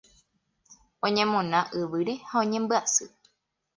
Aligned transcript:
Oñemona 1.09 1.59
yvýre 1.81 2.13
ha 2.31 2.35
oñembyasy. 2.43 3.07